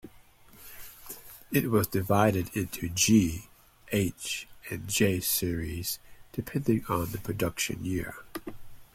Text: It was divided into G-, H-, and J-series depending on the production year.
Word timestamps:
It 1.51 1.69
was 1.69 1.85
divided 1.85 2.49
into 2.57 2.89
G-, 2.89 3.43
H-, 3.91 4.47
and 4.71 4.87
J-series 4.87 5.99
depending 6.31 6.83
on 6.89 7.11
the 7.11 7.19
production 7.19 7.85
year. 7.85 8.15